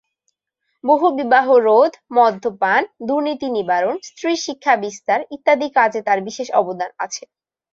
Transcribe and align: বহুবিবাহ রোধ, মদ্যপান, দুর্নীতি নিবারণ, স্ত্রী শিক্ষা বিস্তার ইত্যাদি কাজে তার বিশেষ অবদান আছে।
বহুবিবাহ 0.83 1.47
রোধ, 1.67 1.93
মদ্যপান, 2.11 2.81
দুর্নীতি 3.07 3.47
নিবারণ, 3.49 3.95
স্ত্রী 4.09 4.31
শিক্ষা 4.45 4.73
বিস্তার 4.77 5.19
ইত্যাদি 5.35 5.67
কাজে 5.77 5.99
তার 6.07 6.19
বিশেষ 6.27 6.47
অবদান 6.53 6.91
আছে। 6.99 7.23